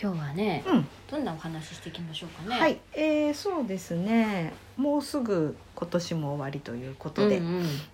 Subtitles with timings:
[0.00, 2.60] 今日はね、うん、どんなお話ししていきましょうかね。
[2.60, 4.52] はい、えー、そうですね。
[4.76, 7.42] もうすぐ今年も終わりということで、う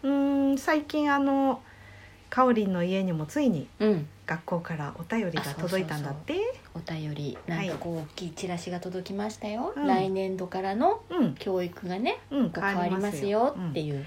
[0.03, 0.51] うん。
[0.51, 1.63] うん最近あの
[2.29, 6.35] かおりんの家にもついにうん、学校からお便りが届いたんだって。
[6.75, 9.87] お便りなんかこう大きいチラシが届きましたよ、うん。
[9.87, 13.85] 来年度からのうん、教育がねうん、変わりますよってう。
[13.85, 14.05] んいう、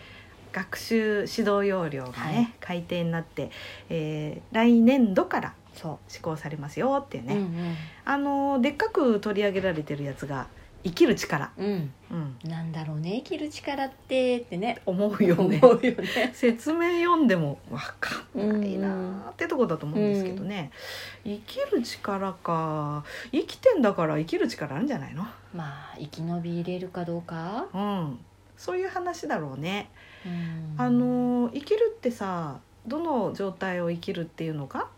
[0.52, 2.54] 学習指導要領がね、はい。
[2.60, 3.50] 改定になって、
[3.90, 7.36] えー来年度からそ施行されますよっていうう、ね。
[7.36, 7.76] うん。
[8.06, 10.48] あのでっかく取り上げられてるやつが
[10.84, 11.52] 生きる力。
[11.58, 11.66] うん。
[11.66, 12.38] うん。
[12.44, 14.82] うん、なんだろうね生きる力ってってね。
[14.86, 15.60] 思うよね。
[15.62, 16.32] 思うよね。
[16.34, 20.72] 説明読んでも分かんないなってとこだと思うんですけどね、
[21.26, 23.04] 生きる力か。
[23.32, 25.24] 生きてんだから生きる力あるんじゃないの？
[25.54, 28.20] まあ生き延びれるかどうか、うん。
[28.56, 29.90] そういう話だろうね、
[30.26, 30.76] うん。
[30.78, 34.90] あのー生きるってさどの状態を生きるっていうのか？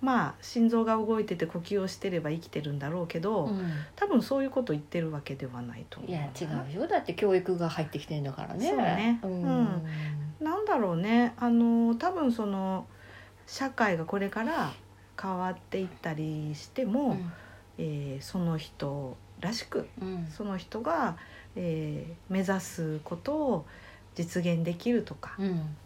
[0.00, 3.70] まあ心臓が動いてて呼吸をしてれば生きてるんだろうけど、うん。
[3.96, 6.44] 多分そういうこと言ってるわけではないと思ういや違
[6.76, 6.86] うよ。
[6.86, 8.68] だって教育が入ってきてんだからね。
[8.68, 9.20] そうね。
[9.22, 9.30] うん。
[9.30, 9.82] うん。
[10.40, 11.34] なんだろうね。
[11.38, 12.86] あの多分その
[13.46, 14.72] 社会がこれから
[15.20, 17.16] 変わっていったりしても、
[17.78, 20.26] えーその人らしくうん。
[20.28, 21.16] その人が、
[21.56, 23.66] えー目指すことを
[24.14, 25.76] 実現できるとか、うん。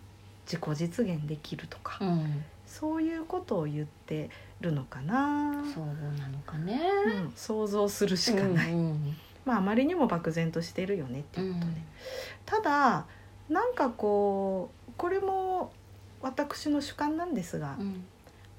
[0.46, 6.80] 自己実現できるとか、うんそういうことを言ってるのかな、そうなのかね。
[7.06, 11.72] うん想像するしかない、うんまああまりにも漠然としてるよねってういうことで。
[11.72, 11.76] ん
[12.46, 13.06] ただ
[13.48, 15.72] なんかこうこれも
[16.22, 18.04] 私の主観なんですが、うん。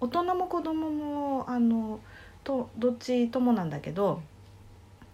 [0.02, 2.00] 大人も子供もあの
[2.44, 4.22] とどっちともなんだけど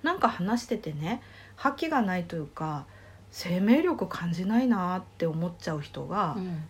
[0.01, 1.21] なんか話しててね
[1.55, 2.85] 覇気がないというか
[3.29, 6.63] 生命力感じないなって思っちゃう人がうん。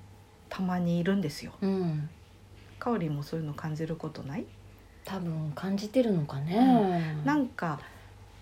[0.50, 1.52] たまにいるんですよ。
[1.62, 2.10] うん
[2.80, 4.46] かおりんもそういうの感じることない？
[5.06, 7.80] 多分感じてるのかね、なんか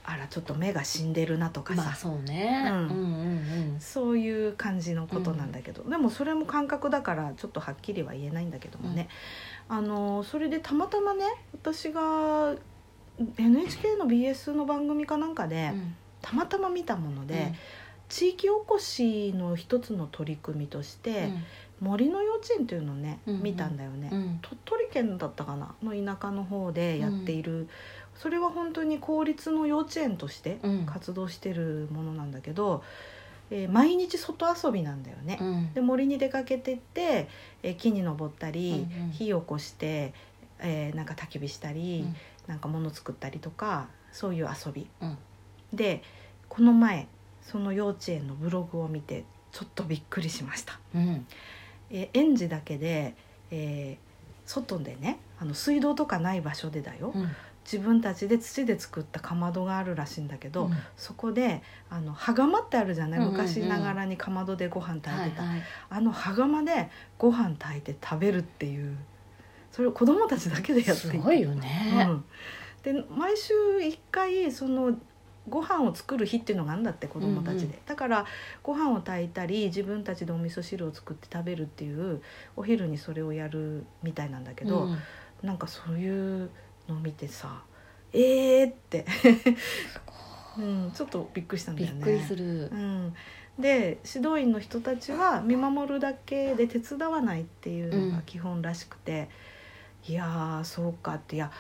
[0.03, 2.74] あらちょっと目が死んでるなとかさ、まあそうね、うん。
[2.74, 9.09] うんうんそういう感じのことなんだけど、でもそれも感覚だからちょっとはっきりは言えないんだけどもね、
[9.69, 12.56] あのそれでたまたまね私が
[13.38, 15.95] NHK の BS の番組かなんかで、うん。
[16.22, 17.53] たまたま見たもので、
[18.09, 21.29] 地域おこしの一つの取り組みとして、
[21.81, 24.40] 森の幼稚園っていうのをね、見たんだよね、うん。
[24.41, 25.75] 鳥取県だったかな？
[25.84, 27.68] の田舎の方でやっている、
[28.16, 30.86] それは本当に公立の幼稚園としてうん。
[30.86, 32.84] 活動してるものなんだけど、
[33.52, 35.38] えー毎日外遊びなんだよね。
[35.41, 35.74] うん。
[35.74, 37.28] で森に出かけてって、
[37.62, 39.12] えー木に登ったり、うんうん。
[39.12, 40.13] 火を起こして、
[40.59, 42.16] えーなんか焚き火したり、うん。
[42.47, 44.88] なんか物作ったりとかそういう遊び。
[45.02, 45.18] うん。
[45.74, 46.02] で
[46.47, 47.07] この前
[47.42, 50.80] その幼稚園のブログを見てちょっとびっくりしました。
[50.96, 51.28] うん
[51.90, 53.16] えー園児だけで、
[53.51, 54.06] えー
[54.47, 57.29] 外でねあの水道とかない場所でだよ、うん。
[57.66, 60.74] 自分たちで土で作ったかまどがあるらしいんだけど、うん。
[60.97, 65.44] そこであの羽釜ってあるじゃない、昔ながらにかまどでご飯炊いてた、
[65.90, 68.95] あの羽釜でご飯炊いて食べるっていう。
[69.75, 72.24] それを子供たちだけでやっていてすごいよね、うん、
[72.81, 74.97] で毎週1回その
[75.47, 78.25] ご飯を作る日っていうのがあるんだって子供たちで、うんうだから
[78.63, 82.22] ご飯を炊いたり自分たちでお味噌汁を作って食べるっていう
[82.56, 84.97] お昼にそれをやるみたいなんだけど、うん。
[85.44, 86.50] なんかそういう
[86.88, 87.61] のを見てさ
[88.13, 89.06] えーって、
[90.57, 91.94] うん、ちょっとびっくりしたんだよね。
[91.95, 92.69] びっくりする。
[92.72, 93.16] う、ん、
[93.59, 99.29] で指導員の人たちは見守るだけで手伝わないっていうのが基本らしくて、
[100.07, 101.36] いやーそうかって。
[101.36, 101.51] いや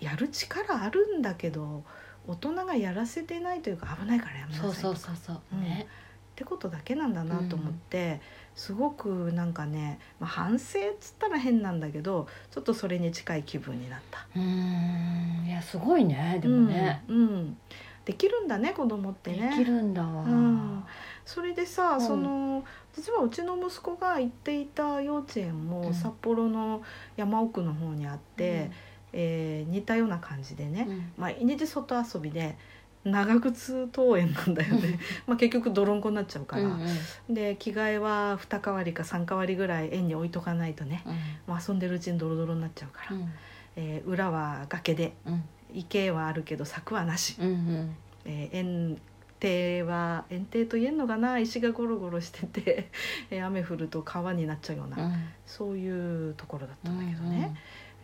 [0.00, 1.84] やる力あるんだけど
[2.28, 5.06] 大人がやらせてないというか危ないからやめなさそいうとか。
[5.06, 5.56] そうそうそう、う。
[5.56, 5.60] ん。
[5.62, 5.86] ね。
[5.88, 8.20] ってことだけなんだなと思って、
[8.54, 14.26] すごくなんかね、まあ、反省っつったら変なんだけどちょっとそれに近い気分になった。
[14.36, 15.46] うーん。
[15.48, 16.38] いやすごいね。
[16.40, 17.56] でもね、うんうん。
[18.04, 19.50] できるんだね子供ってね。
[19.50, 20.84] できるんだわ、うん。
[21.24, 22.00] それでさ、うん。
[22.00, 22.64] その
[22.94, 25.94] 実はうちの息子が行っていた幼稚園うもん。
[25.94, 26.82] 札幌の
[27.16, 28.70] 山奥の方にあって、
[29.12, 31.12] えー似たような感じでね、うん。
[31.16, 32.56] 毎日外遊びで
[33.04, 34.98] 長靴登園なんだよね。
[35.26, 36.80] まあ結局泥んこになっちゃうから、うん
[37.28, 37.34] うん。
[37.34, 41.54] で着替えは2変わりか3変わりぐらい園に置いとかないとね、うん。
[41.54, 43.32] もう遊んでるうちにドロドロになっちゃうから、うん。
[43.76, 45.44] えー裏は崖でうん。
[45.72, 47.96] 池はあるけど柵はなし、うんうん。
[48.24, 48.98] えー園
[49.40, 51.38] 庭は園庭と言えんのかな？
[51.38, 52.90] 石がゴロゴロしてて、
[53.30, 55.12] えー雨降ると川になっちゃうような、うん。
[55.46, 57.54] そういうところだったんだけどね、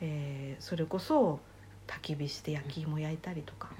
[0.00, 1.40] えーそれこそ
[1.86, 3.70] 焚き火して焼き芋焼いたりとか、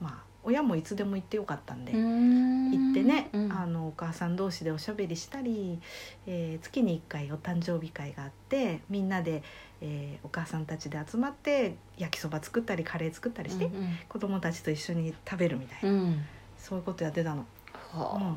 [0.00, 2.70] まあ親もいつでも行ってよかったんで、うん。
[2.70, 3.52] 行ってね、うん。
[3.52, 5.78] あのお母さん同士でおしゃべりしたり、
[6.26, 9.42] えー月に1回お誕生日会があってみんなで、
[9.80, 13.98] えーお母さんたちで集まって焼きそば作ったりカレー作ったりして、うん。
[14.08, 16.24] 子供たちと一緒に食べるみたいな、うん。
[16.56, 17.44] そういうことやってたの。
[17.92, 18.36] は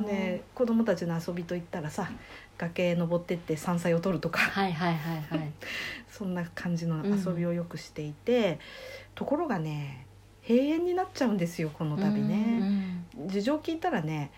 [0.00, 0.04] あ。
[0.04, 2.10] で子供たちの遊びといったらさ
[2.58, 4.40] 崖登ってって山菜を取るとか。
[4.40, 5.50] はいはいはいはい。
[6.10, 8.58] そんな感じの遊びをよくしていて、
[9.14, 10.06] ところがね
[10.48, 12.58] 閉園になっちゃうんですよこの度ね。
[13.16, 14.30] うん事情聞いたらね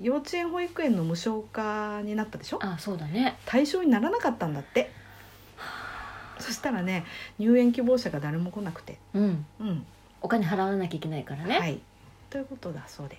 [0.00, 2.58] 幼稚園保育園の無償化になったでしょ？
[2.60, 3.36] あそうだね。
[3.46, 4.90] 対象にならなかったんだって。
[6.38, 7.04] そしたらね
[7.38, 8.98] 入園希望者が誰も来なくて。
[9.14, 9.46] うん。
[9.58, 9.86] うん、
[10.20, 11.80] お金払わなきゃいけないからね、はい。
[12.28, 13.16] ということだそうで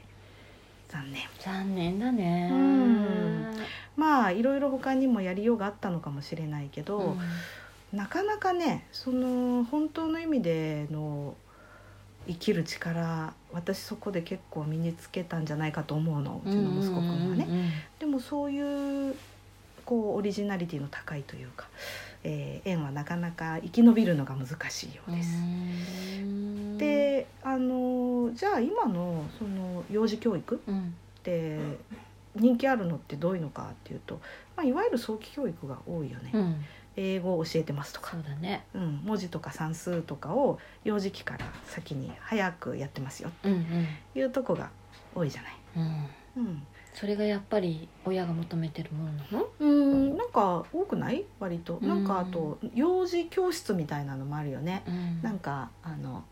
[0.87, 1.23] 残念。
[1.39, 2.49] 残念だね。
[2.51, 3.55] うん。
[3.95, 7.09] まあいろいろ他にもやりようがあったのかもしれないけど、う
[7.95, 7.97] ん。
[7.97, 11.35] なかなかねその本当の意味での
[12.27, 16.41] 生きる力私そこで結構身につけたんじゃないかと思うの。
[16.45, 17.47] うちの息子くんはね。
[17.99, 19.15] でもそういう
[19.87, 21.65] こうオリジナリティの高いというか、
[22.23, 25.29] えー縁はなかなか生き延びるのが難しいようです。
[25.37, 25.41] う
[26.25, 26.77] ん。
[26.77, 30.93] であのじゃあ今のその幼児教育うん。
[31.19, 31.59] って
[32.35, 34.19] 人気あるのってどういうのかっていうと、
[34.55, 36.31] まあ、いわゆる早期教育が多いよね。
[36.33, 36.65] うん。
[36.97, 38.11] 英語を教えてますとか。
[38.11, 38.65] そう、だね。
[38.73, 43.49] うん、文字とか算数とかを幼児期から先に早くやってますよって
[44.19, 44.69] いうとこが
[45.15, 45.53] 多いじゃない。
[45.77, 46.43] うん。
[46.43, 46.67] うん
[46.99, 49.47] それがやっぱり親が求めてるものなの？
[49.59, 51.25] うん、なんか多くない？
[51.39, 51.75] 割と。
[51.75, 51.87] うん。
[51.87, 55.21] なんかあと幼児教室みたいなのもあるよね、うん。
[55.21, 56.23] なんかあの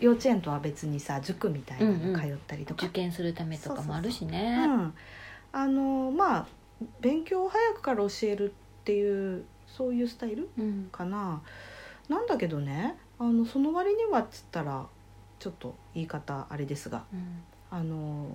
[0.00, 4.92] 幼稚園とは別にさ塾みたいなの通ったりとか、受験するためとかもあるしうねん、
[5.52, 6.46] あのまあ
[7.00, 10.88] 勉強を早くから教えるっていうそういうスタイルうん。
[10.92, 11.40] かな。
[12.10, 14.86] なんだけどねあのその割にはっつったら
[15.38, 17.42] ちょっと言い方あれですがうん。
[17.70, 18.26] あの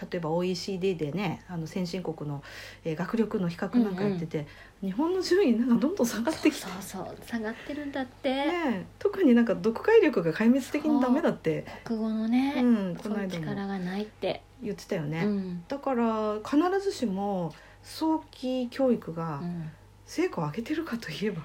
[0.00, 2.42] 例えば OECD でねあの先進国の、
[2.84, 4.46] えー学力の比較なんかやってて、
[4.82, 6.62] 日本の順位なんかどんどん下がってきて。
[6.62, 13.44] そうそう下がってるんだって、ね、特になんか読解力が壊滅的にダメだって、国語のね、うん、この間も。
[13.44, 15.64] 力がないって、言ってたよね、うん。
[15.68, 19.70] だから必ずしも早期教育がうん。
[20.06, 21.42] 成果を上げてるかといえば、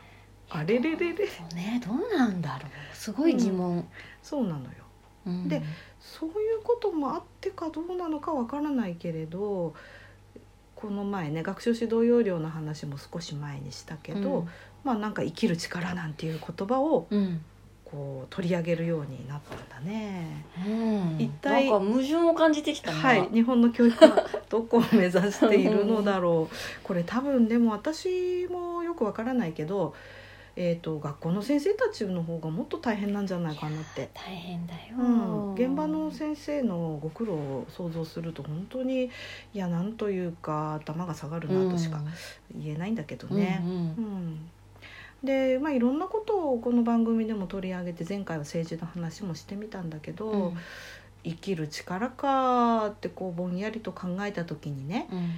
[0.50, 1.26] あれれれれ。
[1.56, 2.96] ねどうなんだろう。
[2.96, 3.88] すごい疑問、
[4.22, 4.70] そうなのよ
[5.30, 5.50] うん。
[5.50, 5.62] で
[6.00, 9.74] そういうこともあってかどうなのかわからないけれど
[10.76, 14.48] この前ね学習指導要領の話も少し前にしたけど、
[14.84, 17.42] まあなんか生きる力なんていう言葉をうん。
[17.92, 20.46] こう取り上げるようになったんだね。
[20.64, 21.16] うん。
[21.20, 26.56] 一体矛盾を感じてきたな、はい、日本の教育は どこを目指しているのだろう。
[26.84, 29.96] これ多分でも私もよくわからないけど、
[30.62, 34.10] えー、と学校の先生たちの方がもっと大変なんじゃないかなって。
[34.14, 39.10] 大変だよ、うん、現場の先生のご苦労を想像すると本当にい
[39.54, 42.02] やなんというか頭が下がるなとしか
[42.54, 43.62] 言えないんだけどね。
[43.64, 43.78] うんうん。
[43.78, 44.50] うん。
[45.24, 50.58] でまあいろんなことをこの番組でも取り上げて前回は政治の話もしてみたんだけど、うん。
[51.24, 55.32] 生きる力かってこうぼんやりと考えた時にねうん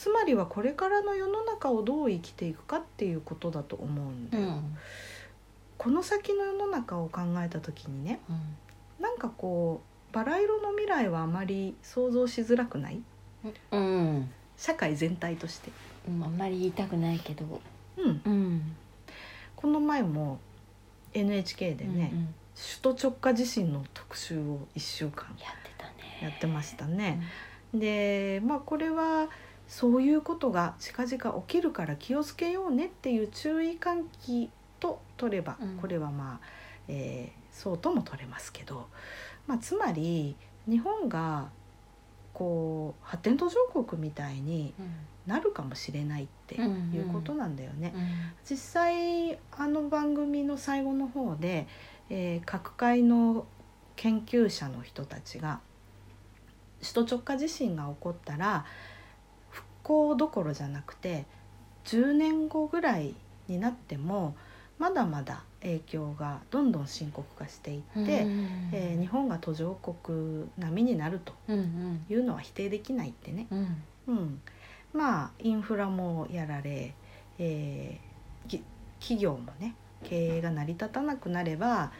[0.00, 4.44] つまりはこれからの世の中をどう生きていくかっていうことだと思うんだよ。
[4.44, 4.76] うん
[5.76, 8.20] この先の世の中を考えた時にね
[8.98, 13.02] なんかこうバラ色の未来はあまり想像しづらくない？
[13.72, 13.80] うん。
[13.80, 15.70] うん社会全体として。
[16.08, 17.60] うんあんまり言いたくないけど。
[17.98, 18.62] うん、うん。
[19.54, 20.38] この前も
[21.12, 22.34] NHK でね、うんうん。
[22.82, 26.20] 首都直下地震の特集を1週間やってたね。
[26.22, 27.22] やってましたね。
[27.74, 29.28] でまあこれは
[29.70, 34.50] そういうことが近々起きるから気をつけようねっていう注意喚起
[34.80, 35.76] と取れば、うん。
[35.76, 36.46] これはまあ、
[36.88, 38.86] えーそうとも取れますけど、
[39.46, 40.36] まあ、つまり
[40.68, 41.50] 日本が
[42.32, 44.90] こう発展途上国みたいにうん。
[45.26, 47.92] なるかもしれないっていうことなんだよね。
[47.94, 48.02] うん。
[48.44, 51.68] 実際あの番組の最後の方で、
[52.08, 53.46] えー各界の
[53.94, 55.60] 研究者の人たちが
[56.80, 58.64] 首都直下地震が起こったら
[59.90, 61.24] 復興どころじゃなくて
[61.86, 63.14] 10年後ぐらい
[63.48, 64.36] になっても
[64.78, 68.08] まだまだ影響がどんどん深刻化していって、うん
[68.72, 73.46] えー日本が途上国並みになるというのは否定できないってね。
[73.50, 73.82] うん。
[74.06, 74.40] うん、
[74.92, 76.94] まあインフラもやられ、
[77.38, 78.62] えーき
[79.00, 81.92] 企業もね経営が成り立たなくなれば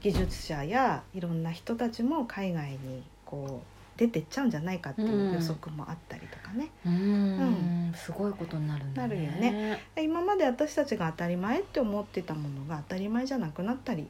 [0.00, 9.08] 技術者やいろんな人たちも海外にこう出てっちゃうんじゃないかっていう予測もあったりとかね、うん、すごいことになるんだね。
[9.08, 9.80] なるよね。
[9.96, 14.08] 今まで私たちが当たり前って思ってたものが当たり前じゃなくなったり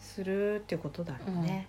[0.00, 1.68] するっていうことだろうね。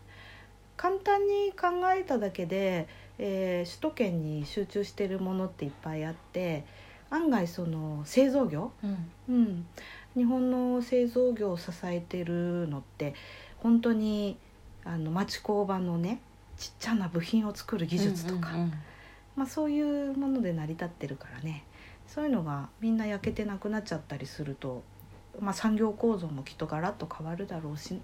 [0.78, 2.88] 簡単に考えただけで、
[3.20, 6.66] えー首都圏に集中してるものっていっぱいあって
[7.12, 9.12] 案外その製造業、うん。
[9.30, 9.66] うん、
[10.16, 13.14] 日本の製造業を支えてるのって
[13.58, 14.38] 本当に
[14.84, 16.22] あの町工場のね
[16.62, 18.74] ちっちゃな部品を作る技術とか、うんうん
[19.36, 21.64] まあ、そういうもので成り立ってるからね
[22.06, 24.84] そういうのがみんな焼けてなくなっちゃったりすると、
[25.40, 28.00] まあ、産業構造もきっとガラッと変わるだろうし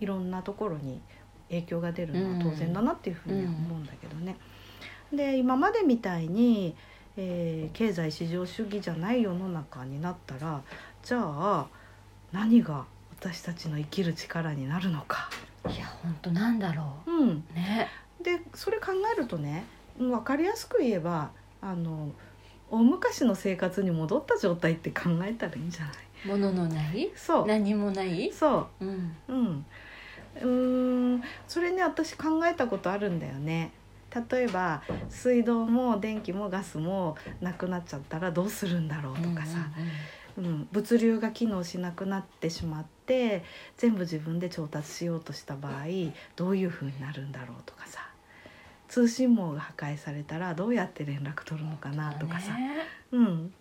[0.00, 1.00] いろんなところに
[1.50, 4.36] 影響が出るのは当然だなっていうふうには思うんだけどね。
[5.12, 6.74] で今までみたいに、
[7.16, 10.62] えー経済市場主義じゃない世の中になったら
[11.02, 11.66] じゃあ
[12.32, 12.86] 何が
[13.20, 15.28] 私たちの生きる力になるのか。
[15.68, 17.10] いや本当なんだろう。
[17.24, 17.88] ん、うね。
[18.22, 19.64] でそれ考えるとね
[19.98, 22.10] うん分かりやすく言えばあの
[22.70, 25.94] 大昔の生活に戻った状態って考えたらいいんじゃない？
[26.24, 27.10] 物のない？
[27.16, 27.46] そう。
[27.46, 28.32] 何もない？
[28.32, 28.84] そう。
[28.84, 29.16] ん。
[29.28, 29.66] ううん。
[30.36, 33.72] うーんそれね私考えたことあるんだよね。
[34.30, 39.58] 例えば水道も電気もガスもなくなっちゃったらどうするんだろうとかさ、
[40.36, 43.44] うん物流が機能しなくなってしまって
[43.76, 45.84] 全部自分で調達しようとした場合
[46.36, 48.08] どういう風になるんだろうとかさ。
[48.88, 52.74] 通信網が破壊されたらどうやって連絡取るのかなとかさ、ね
[53.12, 53.54] うん。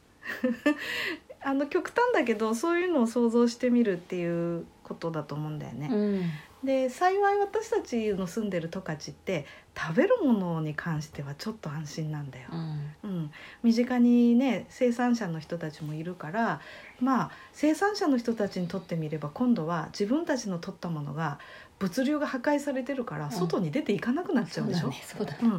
[1.42, 5.88] あの極端だけどそういうのを想像してみるっていうことだと思うんだよね。
[5.90, 6.32] うん。
[6.66, 12.50] で幸い私たちの住んでる十勝って食べるものに関してはちょっと安心なんだよ。
[12.52, 12.82] うん。
[13.04, 13.32] うん、
[13.64, 16.60] 身近にね生産者の人たちもいるから
[17.02, 21.40] まあ生産者の人たちにとってみれば今度は自分たちの取ったものが
[21.80, 23.32] 物流が破壊されてるからん。
[23.32, 24.92] 外に出ていかなくなっちゃでしょ、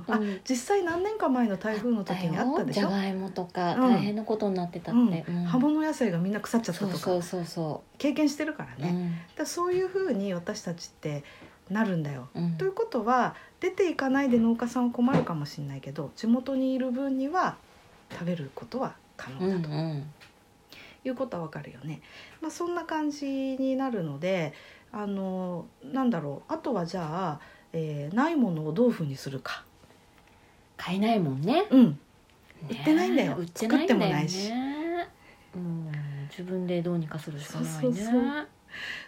[0.09, 0.41] あうん。
[0.49, 2.81] 実際何年か前の台風の時にあったでしょ？
[2.83, 5.25] じゃがいもとかうん大変なことになってたっうんて。
[5.29, 5.45] うん。
[5.45, 6.97] 葉物野菜がみんな腐っちゃったとか。
[6.97, 8.81] そうそうそうそ経験してるからう。
[8.81, 11.25] ね、だそういうふうに私たちって
[11.71, 12.29] なるんだよ。
[12.57, 17.57] ということは出ていかないで農家さんは困るかもしれないけど地元にいる分には
[18.13, 19.69] 食べることは可能だと。
[19.75, 20.05] ん
[21.05, 22.01] いうことはわかるよね。
[22.41, 24.53] まあ、そんな感じになるので
[24.93, 27.41] あのなんだろうあとはじゃあ、
[27.73, 29.65] えーないものをどういうふうにするか。
[30.77, 31.65] 買えないもんね。
[31.71, 31.99] うん、
[32.69, 35.09] 売ねってないんだよ売ってないんだよ作ってもないしね。
[35.55, 35.93] うん
[36.31, 37.71] 自分でどうにかするしかないね。
[37.73, 38.49] そうそうそう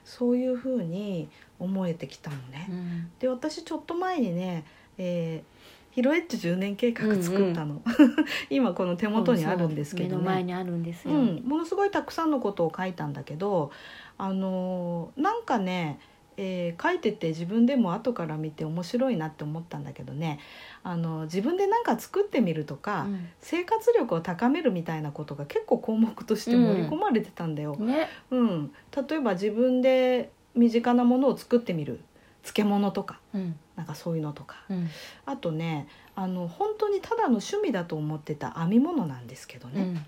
[0.05, 2.67] そういうふうに思えてきたのね。
[2.69, 4.65] うんで私ちょっと前にね、
[4.99, 5.54] えー
[5.95, 7.81] ヒロエッジ10年計画作ったの、
[8.51, 11.15] 今この手元にあるんですけどそうそう目の前ねにあるんですよ。
[11.15, 13.71] うん、ものすごいたくさんのことを書いたんだけど
[14.19, 16.01] あのーなんかね、
[16.37, 20.41] えー書いてて自分でも後から見て面白いなって思ったんだけどね。
[20.83, 23.07] あの自分で何か作ってみるとか、
[23.39, 27.77] 生活力を高めるみたいなことが結構項目として盛り込まれてたんだよ。
[27.79, 28.09] うんね。
[28.33, 28.73] うん。
[29.09, 32.01] 例えば自分で身近なものを作ってみる。
[32.43, 33.21] 漬物とか。
[33.33, 34.57] うんなんかそういうのとか。
[34.69, 34.89] うん。
[35.27, 40.07] あとねあの本当にただの趣味だと思ってた編み物なんですけどね、うん。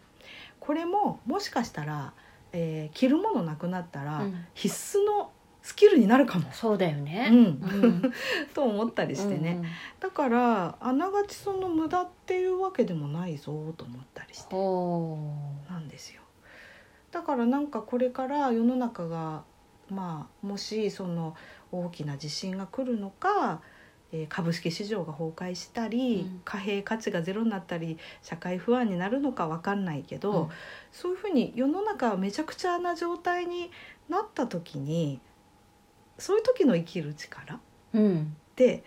[0.60, 2.12] これももしかしたら、
[2.52, 4.44] えー着るものなくなったら、うん。
[4.54, 5.30] 必須の
[5.62, 7.28] スキルになるかも、そうだよね。
[7.30, 7.36] うん。
[7.36, 8.12] うん。
[8.54, 9.62] と思ったりしてね、
[9.98, 14.54] だからあながちその無駄っていうわけでもないぞと思ったりして。
[15.72, 16.22] なんですよ。
[17.10, 19.42] だからなんかこれから世の中が
[19.90, 21.36] まあもしその
[21.72, 23.60] 大きな地震が来るのか、
[24.12, 30.50] えー株式市場が崩壊したり、うん貨幣価値がゼロになったり社会不安になるのか分かんないけど、
[30.92, 33.70] そういうふうに世の中がめちゃくちゃな状態に
[34.08, 35.20] なった時に
[36.18, 37.60] そういう時の生きる力
[37.92, 38.02] うん。
[38.02, 38.36] うん。
[38.54, 38.84] で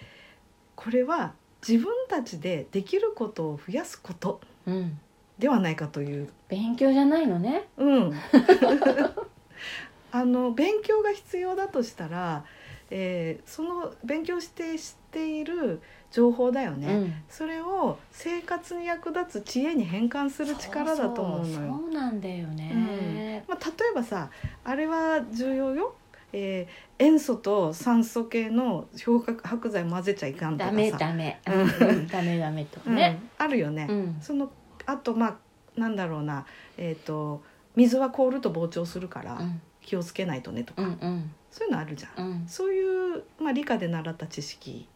[0.76, 1.34] これは
[1.68, 5.00] 自分たちでできることを増やすことうん。
[5.38, 7.68] ではないかという勉強じゃないのね。
[7.78, 8.12] うん、
[10.12, 12.44] あの勉強が必要だとしたら、
[12.90, 17.14] えーその勉強して知っている情報だよね、うん。
[17.30, 21.80] それを生活に役立つ知恵に変換する力だと思うのよ。
[21.80, 23.44] そうなんだよね。
[23.48, 24.30] まあ、例えばさ
[24.64, 25.96] あれは重要よ、
[26.34, 31.40] えー塩素と酸素系の漂白剤混ぜちゃいかんとかさダメダメ。
[31.48, 33.20] ううんんダメダメとかね。
[33.40, 33.88] うん、あるよね。
[33.90, 34.18] うん。
[34.20, 34.52] その
[34.86, 36.46] あとまあなんだろうな、
[36.78, 37.42] えー、と
[37.76, 41.32] 水は凍ると膨張するからうん気をつけないとねとか、うんうん。
[41.52, 42.48] そういうのあるじゃん、うん。
[42.48, 44.88] そういう、まあ、理科で習った知識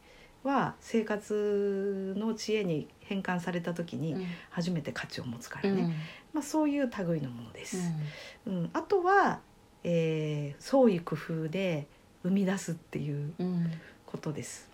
[0.43, 4.25] は生活の知恵に変換された時にうん。
[4.49, 5.77] 初めて価値を持つかうん。
[5.77, 5.93] らね、
[6.33, 7.91] まあ、そういう類のものです、
[8.45, 8.69] ううん。
[8.73, 9.39] あとは、
[9.83, 11.87] えー創意工夫で
[12.23, 13.63] 生み出すっていううん。
[13.63, 14.69] ねことです。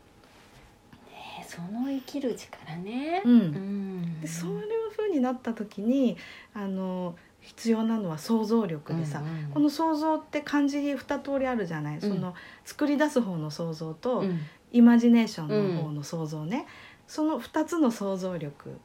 [1.48, 3.24] その生きる力ね。
[3.26, 3.40] うん。
[3.40, 4.22] ん。
[4.22, 6.18] でそういう風になった時に
[6.54, 9.52] あの必要なのは想像力でさ、うんうん。
[9.52, 12.02] この想像って漢字2通りあるじゃない、ん。
[12.02, 14.40] その作り出す方の想像と、うん。
[14.72, 16.68] イマジネーションの方の想像ね、
[17.08, 18.78] その2つの想像力。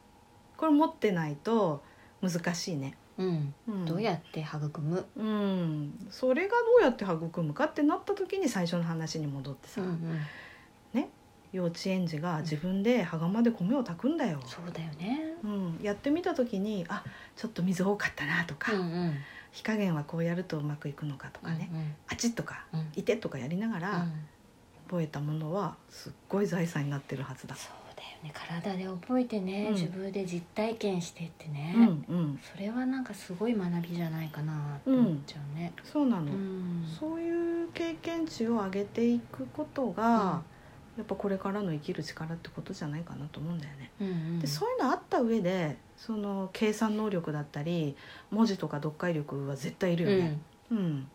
[0.56, 1.82] これ持ってないと
[2.22, 2.96] 難しいね。
[3.18, 3.54] うん。
[3.68, 3.84] うん。
[3.84, 5.04] どうやって育む？
[5.16, 10.20] うん、それがどうやって育むかってなった時に最初の話に戻ってさ、うんうん
[11.54, 15.20] 幼稚園児が自分で羽釜で米を炊くんだよ、そうだよね。
[15.44, 17.04] うん、やってみた時にあ
[17.36, 19.14] ちょっと水多かったなとか、うんうん。
[19.52, 21.70] 火加減はこうやるとうまくいくのかとかね、
[22.08, 22.80] あちっとかうん。
[22.80, 23.80] うんいてとかやりながうん。
[23.82, 24.06] ら
[24.88, 27.54] 覚えたものはすっごい財産になってるはずだ。
[27.54, 28.32] そうだよね。
[28.34, 29.74] 体で覚えてね、うん。
[29.74, 35.72] 自分で実体験してってね、うんうん、それはなんかすごい学びじゃないかなって思っちゃうね。
[35.84, 36.84] そうなの、うん。
[36.98, 40.42] そういう経験値を上げていくことが、
[40.96, 43.90] やっぱこれからの生きる力ってことじゃないかなと思うんだよね。
[44.00, 47.96] うんうんでそういうのあった上でその計算能力だったり
[48.30, 50.38] 文字とか読解力は絶対いるよね。
[50.70, 51.08] うん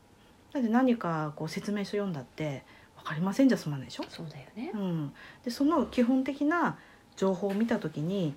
[0.51, 2.63] だって何かこう説明書読んだって
[2.97, 4.03] 分かりませんじゃ済まないでしょ？
[4.09, 4.77] そうだよねう。
[4.77, 5.13] ん、
[5.45, 6.77] でその基本的な
[7.15, 8.35] 情報を見た時に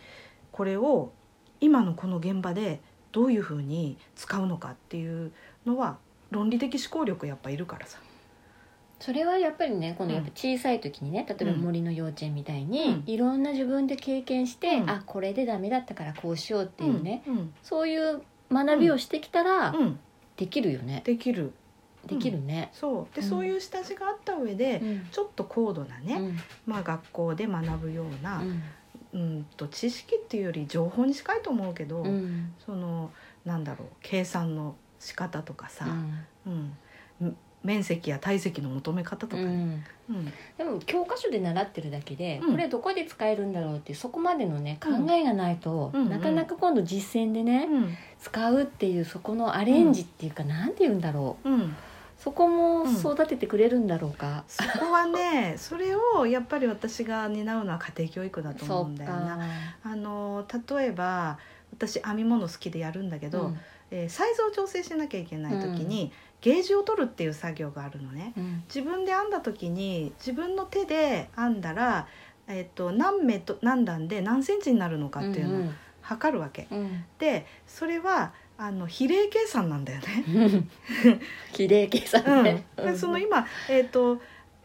[0.52, 1.10] これを
[1.60, 2.80] 今のこの現場で
[3.12, 5.32] どういうふうに使うのかっていう
[5.66, 5.98] のは
[6.30, 7.98] 論理的思考力やっぱいるからさ。
[9.02, 11.58] それはやっぱりねこのやっぱ小さい時にね例えばうん。
[11.60, 13.02] 森の幼稚園みたいに、うん。
[13.06, 14.90] いろんな自分で経験して、うん。
[14.90, 17.52] あこれでダメだったからこうしようっていうね、うん。
[17.64, 19.98] そういう学びをしてきたら、うん。
[20.36, 21.02] できるよね。
[21.04, 21.52] できる。
[22.06, 22.70] できるね。
[22.72, 23.14] そう。
[23.14, 23.28] で、うん。
[23.28, 25.06] そういう下地があった上で、うん。
[25.10, 26.36] ちょっと高度なね、うん。
[26.64, 28.62] まあ、学校で学ぶような、うん。
[29.14, 32.54] うん、と知識っていうより情報に近いと思うけど、うん。
[32.64, 33.10] その
[33.44, 35.86] なんだろう計算の仕方とかさ、
[36.46, 36.76] うん。
[37.20, 40.16] うん面積や体積の求め方とかね、うん。
[40.16, 40.32] うん。
[40.58, 42.52] でも教科書で習ってるだけで、うん。
[42.52, 45.10] これどこで使えるんだろうっていうそこまでのね考うん。
[45.10, 47.96] えがないと、うんなかなか今度実践でね、うん。
[48.20, 51.48] 使うっていうそこのアレンジっていうか、なんて言うんだろう。
[51.48, 51.76] うん、
[52.18, 59.38] そこもうん育ててくれるんだろうか、そこはね それをやっぱり私が担うのは家庭教育だと思うんだよな。
[59.84, 61.38] あの例えば
[61.72, 63.58] 私編み物好きでやるんだけど、うん
[63.92, 66.10] えーサイズを調整しなきゃいけない時に、
[66.42, 68.32] ゲージを取るっていう作業があるのね。
[68.36, 68.64] うん。
[68.66, 72.08] 自分で編んだ時に自分の手で編んだら、
[72.48, 76.66] えっと何目と何段で何センチになるのかっていうのを測るわけ。
[76.70, 77.04] うん。
[77.18, 80.24] でそれはあの比例計算なんだよね。
[81.04, 81.20] う ん
[81.52, 84.16] 比例計算ね、うん、でその今、えー、と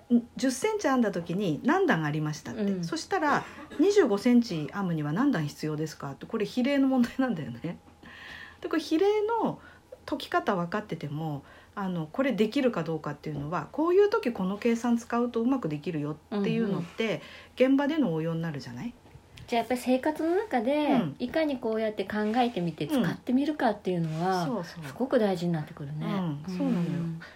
[0.10, 2.84] 1 0ンチ編んだ時に何段ありましたって、うん。
[2.84, 3.46] そしたら
[3.80, 7.78] 2 5センチ編むには何段必要ですかってこれ比例の問題なんだよね。
[8.62, 9.06] でこれ比例
[9.44, 9.60] の
[10.06, 11.44] 解き方分かってても
[11.76, 17.22] あのこれできるかどうかっていうのはこういう時この計算使うとうまくできるよっていうのって、
[17.56, 18.94] 現場での応用になるじゃない？
[19.48, 21.16] じゃあやっぱり生活の中で、うん。
[21.20, 26.06] いかにこうやって考えてみて使ってみるかっていうのは、すごく大事になってくるね。
[26.48, 26.58] うん。
[26.58, 26.90] そうなのよ。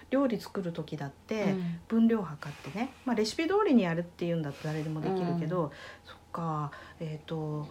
[0.09, 1.79] 料理作る時だって、うん。
[1.87, 5.71] 分量測ってね、まあ、レシピ通りにやるっていうんだったら誰でもできるけど、
[6.03, 6.71] そっか。
[6.99, 7.69] えっ、と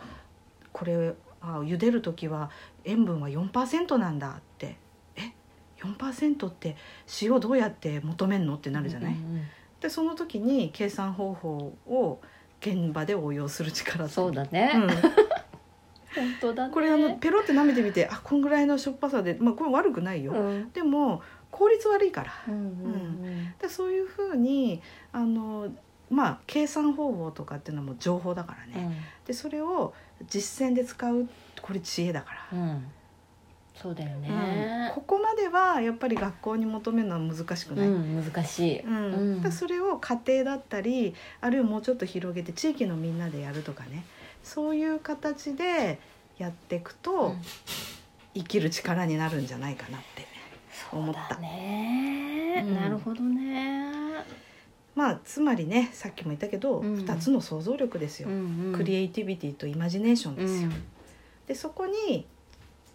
[0.73, 2.51] これあ茹でる時は
[2.85, 4.77] 塩分は4%なんだって。
[5.16, 5.33] え
[5.83, 6.77] 4%って
[7.23, 9.43] 塩どうやって求めんのってなるじゃない、うんうんうん。
[9.81, 12.21] でその時に計算方法を
[12.61, 14.88] 現場で応用する力そうだね、うん。
[16.14, 16.75] 本当だね。
[16.75, 20.71] これあのペロって舐めてみてあこんぐらいのしょっぱさで、まあ、これ悪くないよ、うん。
[20.73, 22.33] でも効率悪いから。
[22.49, 24.81] うんうんでそういうふうに
[25.12, 25.69] あの
[26.11, 29.95] まあ計算方法とかっていうのはもう情報だからね、でそれを
[30.29, 31.29] 実践で使う
[31.62, 32.68] これ知恵だから、うん。
[32.68, 32.87] うん
[33.81, 34.23] そうだようん。
[34.23, 38.94] ね、ここまではやっぱり学校に求めるのは難しくない、うん難しい、うん。
[38.94, 39.42] うん。
[39.42, 44.05] でそれを家庭だったりあるいはもうちょっと広げて地域のみんなでやるとかね。
[44.42, 45.99] そういう形で
[46.37, 47.42] やっていくと、うん。
[48.35, 50.27] 生きる力になるんじゃないかなって
[50.92, 51.37] 思った。
[51.38, 52.75] ね、うん。
[52.75, 53.92] なるほどね、
[54.94, 56.94] まあつまりねさっきも言ったけど、うん。
[56.99, 60.68] 2つの想像力ですよ、うんうん、クリエイティビティとイマジネーションですよ。
[60.68, 60.83] うん
[61.51, 62.29] でそこに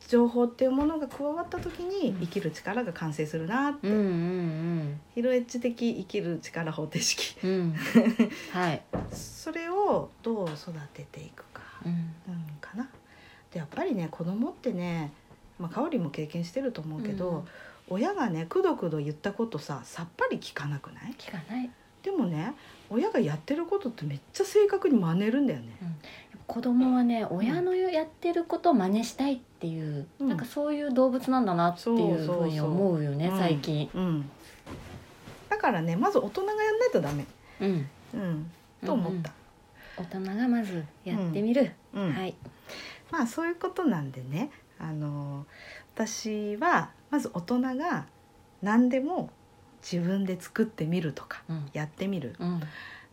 [0.08, 2.20] 情報っていうものが加わった時にうん。
[2.22, 7.36] 生きる力が完成するなって、うんうんヒロエッジ的生きる力方程式。
[7.44, 7.52] うん。
[7.52, 7.74] う ん
[8.54, 11.92] はい、それをどう育てていくか、うん。
[11.92, 11.96] う
[12.32, 12.90] ん、かな。
[13.52, 15.12] でやっぱりね子供ってね
[15.60, 17.44] まあ香りも経験してると思うけど、うん。
[17.90, 21.14] 親がねくどくど言ったことささっぱり聞かなくない？
[21.18, 21.70] 聞かない。
[22.04, 22.54] でもね
[22.90, 25.76] 親がやってることってめっちゃ正確に真似るんだよね。
[26.48, 30.30] 子供はね親のやってることを真似したいっていう、うん。
[30.30, 33.40] なんかそういう動物なんだなっていうふうに思うよねうん。
[33.40, 33.90] 最近。
[33.94, 34.30] うん、
[35.50, 37.26] だからねまず大人がやんないとダメ、
[37.62, 38.52] うん、うん、
[38.86, 39.32] と思った、
[39.98, 42.14] 大人がまずやってみる、うん。
[42.14, 42.36] はい、
[43.12, 45.46] まあそういうことなんでねあの
[45.96, 48.06] 私はまず大人が
[48.62, 49.30] 何でも
[49.82, 51.70] 自分で作ってみるとかうん。
[51.74, 52.36] やってみる。
[52.40, 52.62] うん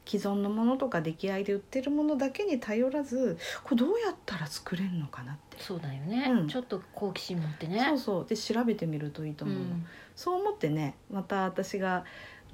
[0.05, 6.49] 既存のものとか出来合いで売ってるものだけに頼らずこれどうやったら作れるのかなって、そうだよね、うん。
[6.49, 7.85] ちょっと好奇心持ってね。
[7.89, 8.27] そうそう。
[8.27, 9.87] で調べてみるといいと思うの、うん。
[10.17, 12.05] そう思ってねまた私が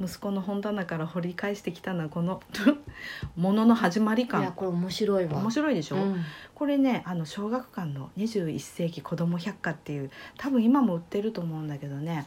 [0.01, 2.41] 息子の本棚から掘り返してきたのはこの
[3.35, 4.43] ものの始まり感。
[4.43, 5.39] いやこれ面白いわ。
[5.39, 6.25] 面白いでしょ、うん。
[6.55, 12.27] これねあの小学館の21世紀子ども百科っていう多分今も売ってると思うんだけどね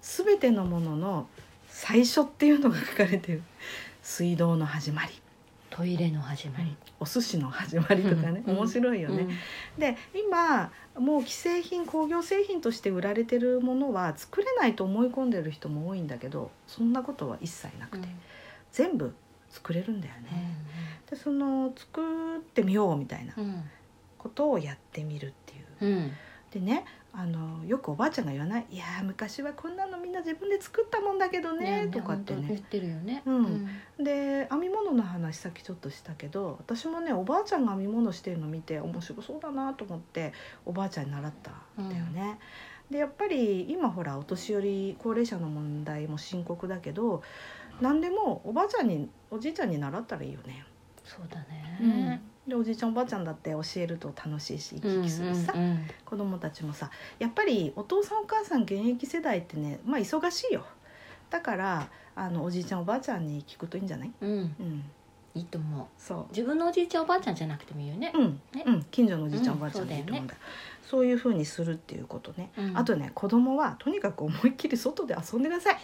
[0.00, 1.28] 全てのものの
[1.68, 3.42] 最初っていうのが書かれてる
[4.10, 5.12] 水道の始まり。
[5.70, 8.56] トイレの始まり、お寿司の始まりとかね、うん。
[8.56, 9.28] 面白いよね。
[9.78, 18.08] で今もう既製品工業製品として売られてるものは作れないと思い込んでる人も多いんだけどそんなことは一切なくて、
[18.72, 19.14] 全部
[19.48, 20.56] 作れるんだよね。
[21.08, 23.34] でその作ってみようみたいな
[24.18, 25.92] ことをやってみるっていう。
[25.92, 26.12] うん。
[26.50, 32.44] でねあのよくおばあちゃんが言わない「いやー昔はこんなのみんな自分で作ったもんだけどね」とかってね。
[32.48, 33.22] 言ってるよね。
[33.26, 33.68] うん。
[33.98, 40.32] で編み物の話さっきちょっとしたけど私もねおばあちゃんが編み物してるの見て面白そうだなと思って
[40.64, 42.38] おばあちゃんに習ったんだよね。
[42.90, 47.22] でやっぱり今ほらお年寄り高齢者の問題も深刻だけど
[47.80, 50.64] 何でもおばあちゃんにおじいちゃんに習ったらいいよね。
[51.04, 60.64] そうだね、でおじいちゃんおばあちゃんだって教えると楽しいし生き生きするしさ、うんうん子供たちもさやっぱりお父さんお母さん現役世代ってねまあ忙しいよ。
[61.30, 64.10] だからあのおじいちゃんおばあちゃんに聞くといいんじゃない？
[64.20, 64.30] うん。
[64.30, 64.38] うん。
[64.38, 64.84] うん
[65.36, 65.86] いいと思う。
[65.96, 68.10] そ自分のおじいちゃんおばあちゃんじゃなくてもいいよね。
[68.12, 68.40] う、うん。
[68.52, 68.64] ね。
[68.66, 69.58] うん、近所のおじいちゃん、うん。
[69.58, 70.34] おばあちゃんでいいと思うんだ。
[70.34, 70.46] そよ
[70.90, 72.76] そういうふうにするっていうことね、うん。
[72.76, 75.78] あとね子供はとにかく思いっきり外で遊んでください、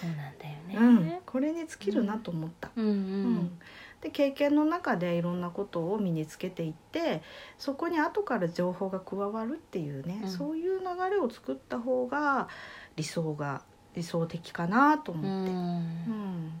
[0.00, 0.76] そうなんだよね。
[0.76, 2.90] うん、これに尽きるなと思った、うんうん。
[2.90, 3.58] うん。
[4.00, 7.22] で経験の中でいろんなことを身につけていって
[7.58, 10.28] そこに後から情報が加わるっていうね、うん。
[10.28, 12.48] そういう流れを作った方が
[12.96, 13.62] 理想が
[13.94, 15.54] 理想的かなとう思って、ん。
[15.54, 16.52] うん。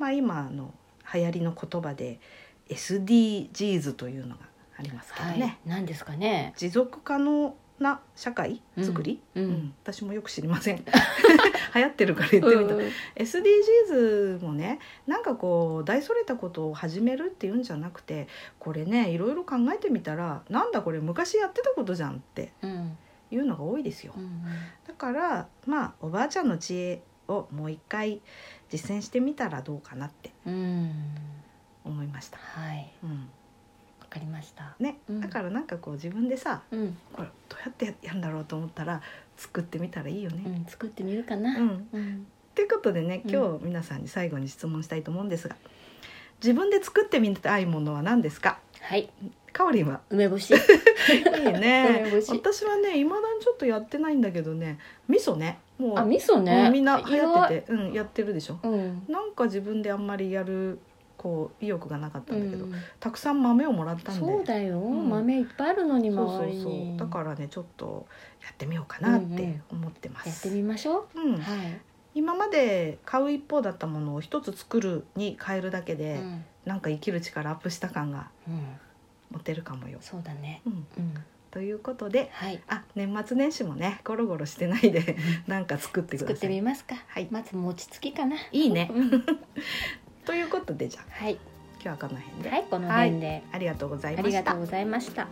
[0.00, 0.74] まあ今あの
[1.14, 2.18] 流行りの言葉で
[2.68, 4.49] SDGs というのが
[4.80, 5.68] ありますけどはね、い。
[5.68, 6.54] 何ですかね。
[6.56, 8.62] 持続可能な社会？
[8.80, 9.44] 作り、うん。
[9.44, 9.74] うん。
[9.82, 10.84] 私もよく知りません。
[11.74, 12.74] 流行ってるから言ってみた、
[13.22, 18.26] SDGs もねなんかこう大それたことを始めるっていうんじゃなくて
[18.58, 22.98] これねいろいろ考えてみたらなんだこれ昔やってたことじゃんってうん。
[23.30, 24.42] いうのが多いですよ、うん
[24.86, 28.20] だからまあおばあちゃんの知恵をもう一回
[28.68, 30.92] 実践してみたらどうかなってうん。
[31.84, 32.92] 思いました、はい。
[33.04, 33.10] うん。
[33.10, 33.16] わ
[34.10, 34.74] かりました。
[34.78, 35.20] ねうん。
[35.20, 36.96] だからなんかこう自分でさうん。
[37.12, 39.00] これどうやってやるんだろうと思ったら
[39.36, 40.58] 作ってみたらいいようね。
[40.58, 41.56] ん作ってみるかな。
[41.58, 41.88] うん。
[41.92, 42.26] うん。
[42.54, 43.30] ということでねうん。
[43.30, 45.56] 今日皆さんに最後に質問したいと思うんですが
[46.42, 48.58] 自分で作ってみたいものは何ですか？
[48.82, 49.08] はい。
[49.52, 50.00] かおりんは？
[50.10, 50.50] 梅干し。
[50.54, 52.02] いいね。
[52.08, 52.30] 梅干し。
[52.32, 55.58] 私はねいまだにちょっとやってないんだけどね味噌ね。
[55.78, 58.58] もうあ味噌もねうみんな流行ってて、うん、やってるでしょ。
[58.62, 59.02] うん。
[59.08, 60.78] なんか自分であんまりやる
[61.20, 62.74] こう意欲がなかったんだけど、うん。
[62.98, 64.20] たくさん豆をもらったんで。
[64.20, 64.78] そうだよ。
[64.78, 65.10] ん。
[65.10, 66.62] 豆いっぱいあるのにそうそう周りに
[66.96, 67.08] そう。
[67.08, 68.06] だからねちょっと
[68.42, 71.20] やってみようかなって思ってます、やってみましょう。
[71.20, 71.36] うん。
[71.36, 71.78] はい。
[72.14, 76.42] 今まで買う一方だったものを一つ作るに変えるだけうで、ん。
[76.64, 78.62] なんか生きる力アップした感がうん。
[79.30, 79.98] 持てるかもよ。
[80.00, 80.62] そうだね。
[80.64, 81.14] うん、うん。
[81.50, 82.60] ということではい。
[82.68, 85.16] あ年末年始もねゴロゴロしてないで
[85.48, 86.48] なんか作ってく作ってださい。
[86.50, 86.94] みますか。
[87.08, 87.26] はい。
[87.30, 88.36] まず餅つきかな。
[88.52, 88.88] いいね。
[90.20, 91.38] うんということでじゃあはい。
[91.82, 93.42] 今日はこの辺で、はいこの辺で。
[93.52, 94.38] ありがとうございあました。
[94.40, 94.60] りがとう。
[94.60, 95.26] ございました。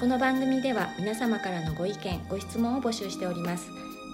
[0.00, 3.66] この番組では皆様からのご意見ご質問を募集しております。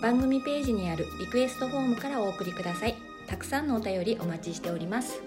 [0.02, 2.94] 番組ページにあるリクエストフォームからお送りください。
[3.26, 5.20] たくさんのお便りお待ちしております